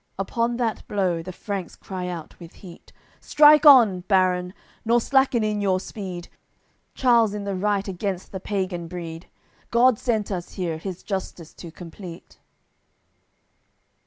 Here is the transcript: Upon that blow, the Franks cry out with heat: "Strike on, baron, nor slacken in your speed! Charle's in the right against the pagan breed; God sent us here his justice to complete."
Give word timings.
Upon 0.17 0.57
that 0.57 0.81
blow, 0.87 1.21
the 1.21 1.31
Franks 1.31 1.75
cry 1.75 2.07
out 2.07 2.39
with 2.39 2.53
heat: 2.55 2.91
"Strike 3.19 3.67
on, 3.67 3.99
baron, 3.99 4.55
nor 4.83 4.99
slacken 4.99 5.43
in 5.43 5.61
your 5.61 5.79
speed! 5.79 6.27
Charle's 6.95 7.35
in 7.35 7.43
the 7.43 7.53
right 7.53 7.87
against 7.87 8.31
the 8.31 8.39
pagan 8.39 8.87
breed; 8.87 9.27
God 9.69 9.99
sent 9.99 10.31
us 10.31 10.53
here 10.53 10.79
his 10.79 11.03
justice 11.03 11.53
to 11.53 11.69
complete." 11.69 12.39